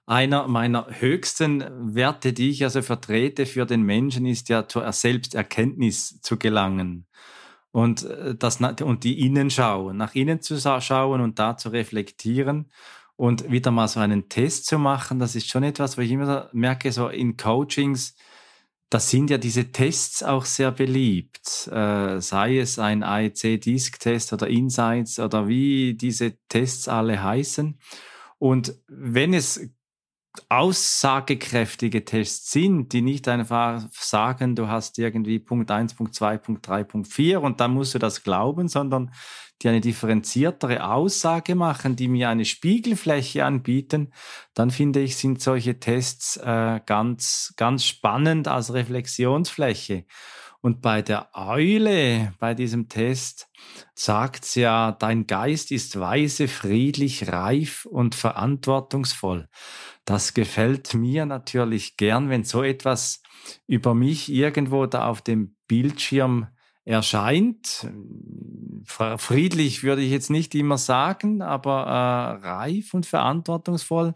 [0.06, 1.64] einer meiner höchsten
[1.96, 7.08] Werte, die ich also vertrete für den Menschen, ist ja zur Selbsterkenntnis zu gelangen.
[7.72, 12.70] Und, äh, das, und die Innenschau, nach innen zu schauen und da zu reflektieren
[13.16, 16.50] und wieder mal so einen Test zu machen, das ist schon etwas, wo ich immer
[16.54, 18.16] merke, so in Coachings,
[18.90, 25.20] da sind ja diese Tests auch sehr beliebt, äh, sei es ein AEC-Disk-Test oder Insights
[25.20, 27.80] oder wie diese Tests alle heißen.
[28.38, 29.68] Und wenn es
[30.50, 36.68] aussagekräftige Tests sind, die nicht einfach sagen, du hast irgendwie Punkt 1, Punkt 2, Punkt
[36.68, 39.12] 3, Punkt 4 und dann musst du das glauben, sondern
[39.62, 44.12] die eine differenziertere Aussage machen, die mir eine Spiegelfläche anbieten,
[44.54, 50.06] dann finde ich, sind solche Tests äh, ganz, ganz spannend als Reflexionsfläche.
[50.64, 53.50] Und bei der Eule, bei diesem Test,
[53.96, 59.50] sagt's ja, dein Geist ist weise, friedlich, reif und verantwortungsvoll.
[60.06, 63.22] Das gefällt mir natürlich gern, wenn so etwas
[63.68, 66.48] über mich irgendwo da auf dem Bildschirm
[66.86, 67.86] erscheint.
[68.86, 74.16] Friedlich würde ich jetzt nicht immer sagen, aber äh, reif und verantwortungsvoll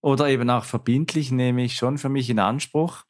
[0.00, 3.02] oder eben auch verbindlich nehme ich schon für mich in Anspruch.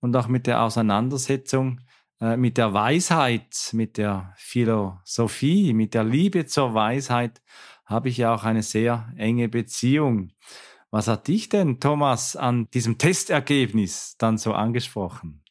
[0.00, 1.80] Und auch mit der Auseinandersetzung
[2.20, 7.40] mit der Weisheit, mit der Philosophie, mit der Liebe zur Weisheit
[7.84, 10.32] habe ich ja auch eine sehr enge Beziehung.
[10.90, 15.42] Was hat dich denn, Thomas, an diesem Testergebnis dann so angesprochen?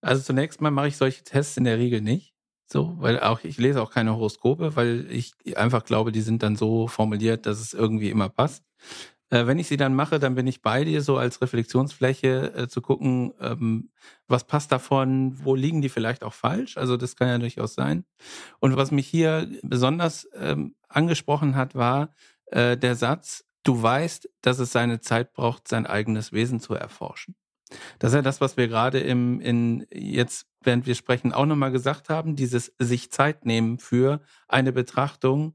[0.00, 2.34] Also zunächst mal mache ich solche Tests in der Regel nicht.
[2.66, 6.56] So, weil auch ich lese auch keine Horoskope, weil ich einfach glaube, die sind dann
[6.56, 8.62] so formuliert, dass es irgendwie immer passt.
[9.30, 12.68] Äh, wenn ich sie dann mache, dann bin ich bei dir, so als Reflexionsfläche äh,
[12.68, 13.90] zu gucken, ähm,
[14.26, 16.76] was passt davon, wo liegen die vielleicht auch falsch.
[16.76, 18.04] Also das kann ja durchaus sein.
[18.60, 22.14] Und was mich hier besonders ähm, angesprochen hat, war
[22.46, 27.34] äh, der Satz, du weißt, dass es seine Zeit braucht, sein eigenes Wesen zu erforschen.
[27.98, 31.70] Das ist ja das, was wir gerade im, in, jetzt, während wir sprechen, auch nochmal
[31.70, 35.54] gesagt haben, dieses sich Zeit nehmen für eine Betrachtung.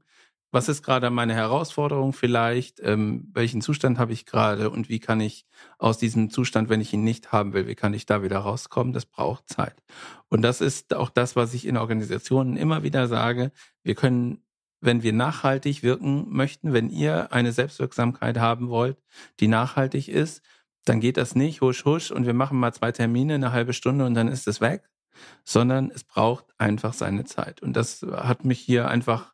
[0.54, 2.78] Was ist gerade meine Herausforderung vielleicht?
[2.80, 4.70] Ähm, welchen Zustand habe ich gerade?
[4.70, 5.46] Und wie kann ich
[5.78, 8.92] aus diesem Zustand, wenn ich ihn nicht haben will, wie kann ich da wieder rauskommen?
[8.92, 9.74] Das braucht Zeit.
[10.28, 13.50] Und das ist auch das, was ich in Organisationen immer wieder sage.
[13.82, 14.44] Wir können
[14.80, 18.98] wenn wir nachhaltig wirken möchten, wenn ihr eine Selbstwirksamkeit haben wollt,
[19.40, 20.42] die nachhaltig ist,
[20.84, 24.04] dann geht das nicht husch husch und wir machen mal zwei Termine, eine halbe Stunde
[24.04, 24.88] und dann ist es weg,
[25.44, 27.62] sondern es braucht einfach seine Zeit.
[27.62, 29.33] Und das hat mich hier einfach,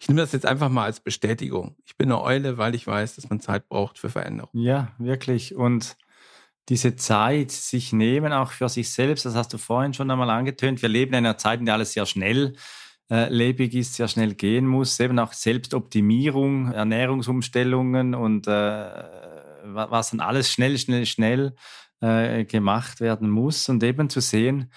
[0.00, 1.76] ich nehme das jetzt einfach mal als Bestätigung.
[1.84, 4.50] Ich bin eine Eule, weil ich weiß, dass man Zeit braucht für Veränderung.
[4.52, 5.54] Ja, wirklich.
[5.54, 5.96] Und
[6.68, 10.82] diese Zeit sich nehmen, auch für sich selbst, das hast du vorhin schon einmal angetönt.
[10.82, 12.54] Wir leben in einer Zeit, in der alles sehr schnell
[13.10, 15.00] äh, lebig ist, sehr schnell gehen muss.
[15.00, 19.04] Eben auch Selbstoptimierung, Ernährungsumstellungen und äh,
[19.64, 21.54] was dann alles schnell, schnell, schnell
[22.00, 23.68] äh, gemacht werden muss.
[23.68, 24.70] Und eben zu sehen,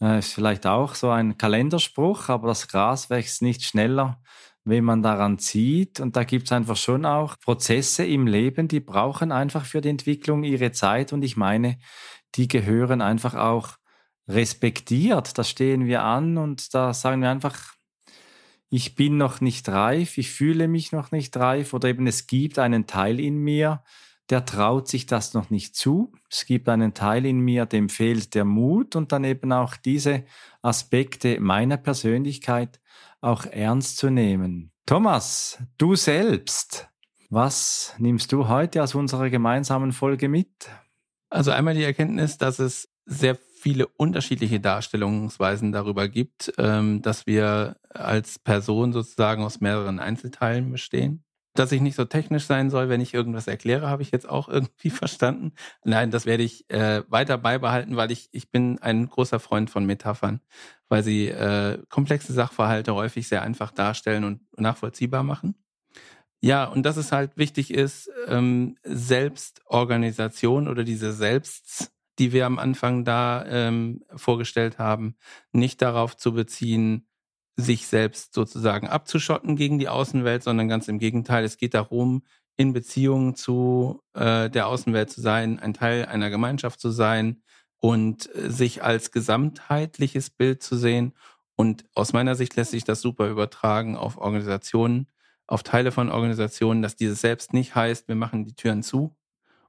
[0.00, 4.20] äh, ist vielleicht auch so ein Kalenderspruch, aber das Gras wächst nicht schneller,
[4.66, 6.00] wenn man daran zieht.
[6.00, 9.88] Und da gibt es einfach schon auch Prozesse im Leben, die brauchen einfach für die
[9.88, 11.12] Entwicklung ihre Zeit.
[11.12, 11.78] Und ich meine,
[12.34, 13.76] die gehören einfach auch
[14.28, 15.38] respektiert.
[15.38, 17.74] Da stehen wir an und da sagen wir einfach,
[18.68, 22.58] ich bin noch nicht reif, ich fühle mich noch nicht reif oder eben es gibt
[22.58, 23.84] einen Teil in mir,
[24.30, 26.12] der traut sich das noch nicht zu.
[26.28, 30.24] Es gibt einen Teil in mir, dem fehlt der Mut und dann eben auch diese
[30.60, 32.80] Aspekte meiner Persönlichkeit
[33.20, 34.72] auch ernst zu nehmen.
[34.86, 36.88] Thomas, du selbst,
[37.30, 40.68] was nimmst du heute aus unserer gemeinsamen Folge mit?
[41.28, 47.76] Also einmal die Erkenntnis, dass es sehr viele unterschiedliche Darstellungsweisen darüber gibt, ähm, dass wir
[47.90, 51.24] als Person sozusagen aus mehreren Einzelteilen bestehen.
[51.56, 54.48] Dass ich nicht so technisch sein soll, wenn ich irgendwas erkläre, habe ich jetzt auch
[54.48, 55.52] irgendwie verstanden.
[55.84, 59.84] Nein, das werde ich äh, weiter beibehalten, weil ich, ich bin ein großer Freund von
[59.84, 60.40] Metaphern,
[60.88, 65.54] weil sie äh, komplexe Sachverhalte häufig sehr einfach darstellen und nachvollziehbar machen.
[66.42, 72.58] Ja, und dass es halt wichtig ist, ähm, Selbstorganisation oder diese Selbsts, die wir am
[72.58, 75.16] Anfang da ähm, vorgestellt haben,
[75.52, 77.06] nicht darauf zu beziehen,
[77.56, 81.44] sich selbst sozusagen abzuschotten gegen die Außenwelt, sondern ganz im Gegenteil.
[81.44, 82.22] Es geht darum,
[82.56, 87.42] in Beziehung zu äh, der Außenwelt zu sein, ein Teil einer Gemeinschaft zu sein
[87.78, 91.12] und äh, sich als gesamtheitliches Bild zu sehen.
[91.56, 95.08] Und aus meiner Sicht lässt sich das super übertragen auf Organisationen,
[95.46, 99.16] auf Teile von Organisationen, dass dieses selbst nicht heißt, wir machen die Türen zu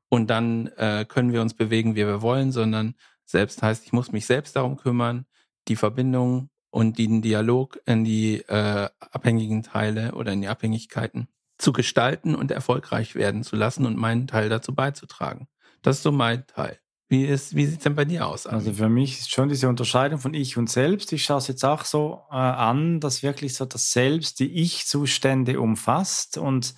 [0.09, 4.11] und dann äh, können wir uns bewegen, wie wir wollen, sondern selbst heißt, ich muss
[4.11, 5.25] mich selbst darum kümmern,
[5.67, 11.73] die Verbindung und den Dialog in die äh, abhängigen Teile oder in die Abhängigkeiten zu
[11.73, 15.47] gestalten und erfolgreich werden zu lassen und meinen Teil dazu beizutragen.
[15.81, 16.79] Das ist so mein Teil.
[17.09, 18.47] Wie, wie sieht es denn bei dir aus?
[18.47, 21.13] Also für mich ist schon diese Unterscheidung von Ich und Selbst.
[21.13, 25.61] Ich schaue es jetzt auch so äh, an, dass wirklich so das Selbst die Ich-Zustände
[25.61, 26.75] umfasst und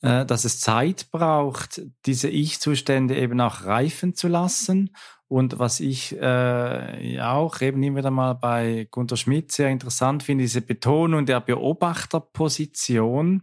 [0.00, 4.94] äh, dass es Zeit braucht, diese Ich-Zustände eben auch reifen zu lassen
[5.28, 10.44] und was ich äh, auch eben immer wieder mal bei Gunter Schmidt sehr interessant finde,
[10.44, 13.42] diese Betonung der Beobachterposition,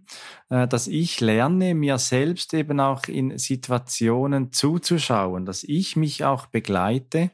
[0.49, 6.47] äh, dass ich lerne, mir selbst eben auch in Situationen zuzuschauen, dass ich mich auch
[6.47, 7.29] begleite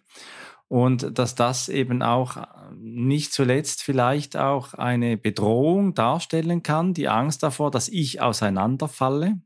[0.67, 2.35] und dass das eben auch
[2.75, 9.39] nicht zuletzt vielleicht auch eine Bedrohung darstellen kann, die Angst davor, dass ich auseinanderfalle,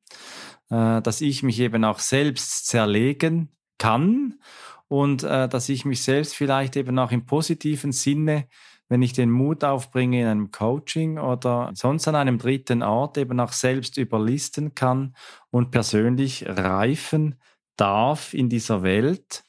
[0.72, 4.40] äh, dass ich mich eben auch selbst zerlegen kann
[4.88, 8.48] und äh, dass ich mich selbst vielleicht eben auch im positiven Sinne,
[8.88, 13.40] wenn ich den Mut aufbringe in einem Coaching oder sonst an einem dritten Ort, eben
[13.40, 15.16] auch selbst überlisten kann
[15.50, 17.36] und persönlich reifen
[17.78, 19.44] darf in dieser Welt.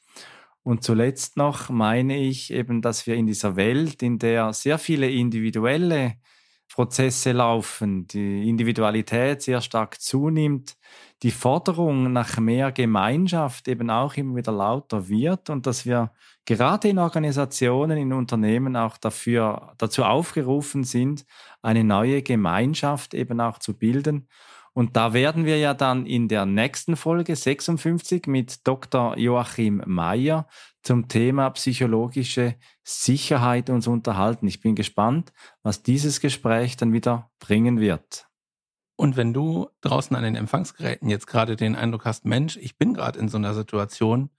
[0.63, 5.09] Und zuletzt noch meine ich eben, dass wir in dieser Welt, in der sehr viele
[5.09, 6.15] individuelle
[6.69, 10.75] Prozesse laufen, die Individualität sehr stark zunimmt,
[11.23, 16.11] die Forderung nach mehr Gemeinschaft eben auch immer wieder lauter wird und dass wir
[16.45, 21.25] gerade in Organisationen, in Unternehmen auch dafür, dazu aufgerufen sind,
[21.61, 24.27] eine neue Gemeinschaft eben auch zu bilden.
[24.73, 29.17] Und da werden wir ja dann in der nächsten Folge 56 mit Dr.
[29.17, 30.47] Joachim Mayer
[30.83, 34.47] zum Thema psychologische Sicherheit uns unterhalten.
[34.47, 38.26] Ich bin gespannt, was dieses Gespräch dann wieder bringen wird.
[38.97, 42.93] Und wenn du draußen an den Empfangsgeräten jetzt gerade den Eindruck hast, Mensch, ich bin
[42.93, 44.31] gerade in so einer Situation,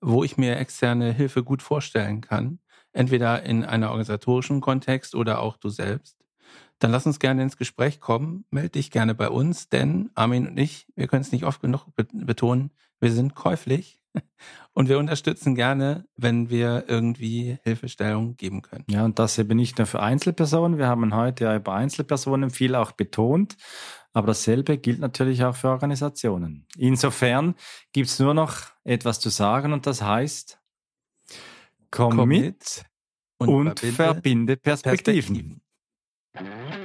[0.00, 2.60] wo ich mir externe Hilfe gut vorstellen kann,
[2.92, 6.16] entweder in einer organisatorischen Kontext oder auch du selbst,
[6.78, 8.44] dann lass uns gerne ins Gespräch kommen.
[8.50, 11.86] Melde dich gerne bei uns, denn Armin und ich, wir können es nicht oft genug
[11.96, 14.00] betonen, wir sind käuflich
[14.72, 18.84] und wir unterstützen gerne, wenn wir irgendwie Hilfestellung geben können.
[18.88, 20.78] Ja, und das eben nicht nur für Einzelpersonen.
[20.78, 23.56] Wir haben heute ja über Einzelpersonen viel auch betont.
[24.14, 26.66] Aber dasselbe gilt natürlich auch für Organisationen.
[26.78, 27.56] Insofern
[27.92, 30.58] gibt es nur noch etwas zu sagen und das heißt,
[31.90, 32.84] komm, komm mit
[33.38, 35.60] und, und verbinde, verbinde Perspektiven.
[36.32, 36.80] Perspektiven.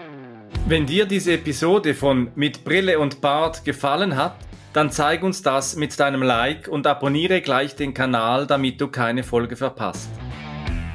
[0.67, 4.35] Wenn dir diese Episode von Mit Brille und Bart gefallen hat,
[4.73, 9.23] dann zeig uns das mit deinem Like und abonniere gleich den Kanal, damit du keine
[9.23, 10.09] Folge verpasst.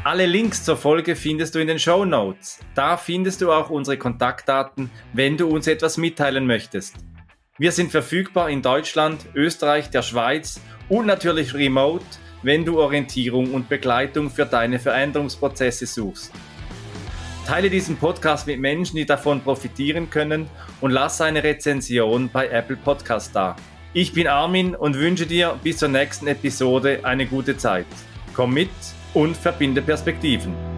[0.04, 2.60] Alle Links zur Folge findest du in den Show Notes.
[2.74, 6.96] Da findest du auch unsere Kontaktdaten, wenn du uns etwas mitteilen möchtest.
[7.56, 12.04] Wir sind verfügbar in Deutschland, Österreich, der Schweiz und natürlich remote,
[12.42, 16.30] wenn du Orientierung und Begleitung für deine Veränderungsprozesse suchst.
[17.46, 20.50] Teile diesen Podcast mit Menschen, die davon profitieren können
[20.82, 23.56] und lass eine Rezension bei Apple Podcast da.
[23.94, 27.86] Ich bin Armin und wünsche dir bis zur nächsten Episode eine gute Zeit.
[28.34, 28.68] Komm mit
[29.14, 30.73] und verbinde Perspektiven.